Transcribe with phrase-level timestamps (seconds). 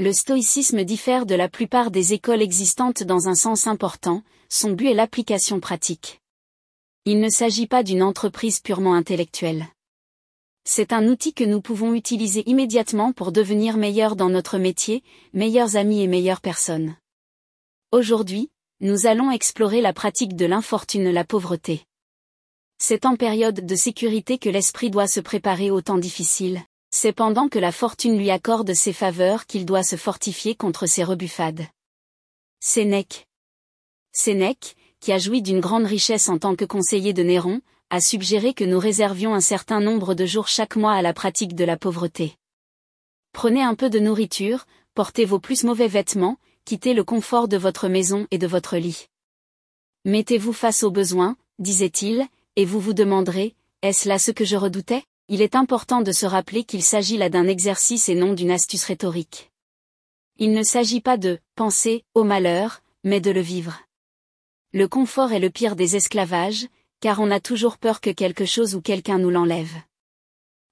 [0.00, 4.86] Le stoïcisme diffère de la plupart des écoles existantes dans un sens important, son but
[4.86, 6.20] est l'application pratique.
[7.04, 9.66] Il ne s'agit pas d'une entreprise purement intellectuelle.
[10.62, 15.74] C'est un outil que nous pouvons utiliser immédiatement pour devenir meilleurs dans notre métier, meilleurs
[15.74, 16.94] amis et meilleures personnes.
[17.90, 21.82] Aujourd'hui, nous allons explorer la pratique de l'infortune la pauvreté.
[22.78, 26.62] C'est en période de sécurité que l'esprit doit se préparer aux temps difficiles,
[27.00, 31.04] c'est pendant que la fortune lui accorde ses faveurs qu'il doit se fortifier contre ses
[31.04, 31.64] rebuffades.
[32.58, 33.28] Sénèque.
[34.10, 38.52] Sénèque, qui a joui d'une grande richesse en tant que conseiller de Néron, a suggéré
[38.52, 41.76] que nous réservions un certain nombre de jours chaque mois à la pratique de la
[41.76, 42.34] pauvreté.
[43.30, 47.86] Prenez un peu de nourriture, portez vos plus mauvais vêtements, quittez le confort de votre
[47.86, 49.06] maison et de votre lit.
[50.04, 55.04] Mettez-vous face aux besoins, disait-il, et vous vous demanderez, est-ce là ce que je redoutais?
[55.30, 58.84] Il est important de se rappeler qu'il s'agit là d'un exercice et non d'une astuce
[58.84, 59.50] rhétorique.
[60.38, 63.78] Il ne s'agit pas de penser au malheur, mais de le vivre.
[64.72, 66.66] Le confort est le pire des esclavages,
[67.00, 69.74] car on a toujours peur que quelque chose ou quelqu'un nous l'enlève.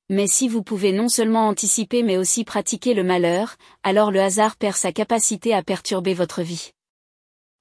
[0.08, 4.56] Mais si vous pouvez non seulement anticiper mais aussi pratiquer le malheur, alors le hasard
[4.56, 6.70] perd sa capacité à perturber votre vie.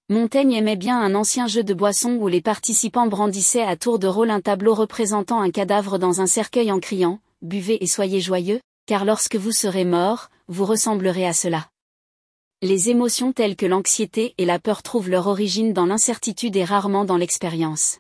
[0.08, 4.06] Montaigne aimait bien un ancien jeu de boisson où les participants brandissaient à tour de
[4.06, 8.62] rôle un tableau représentant un cadavre dans un cercueil en criant⁇ Buvez et soyez joyeux,
[8.86, 11.70] car lorsque vous serez mort, vous ressemblerez à cela.
[12.62, 17.04] Les émotions telles que l'anxiété et la peur trouvent leur origine dans l'incertitude et rarement
[17.04, 17.98] dans l'expérience.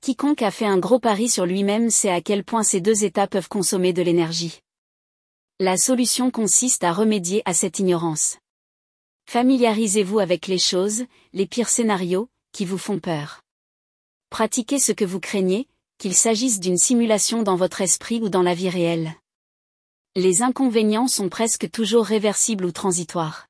[0.00, 3.26] Quiconque a fait un gros pari sur lui-même sait à quel point ces deux états
[3.26, 4.60] peuvent consommer de l'énergie.
[5.58, 8.38] La solution consiste à remédier à cette ignorance.
[9.32, 13.42] Familiarisez-vous avec les choses, les pires scénarios, qui vous font peur.
[14.28, 18.54] Pratiquez ce que vous craignez, qu'il s'agisse d'une simulation dans votre esprit ou dans la
[18.54, 19.14] vie réelle.
[20.16, 23.46] Les inconvénients sont presque toujours réversibles ou transitoires.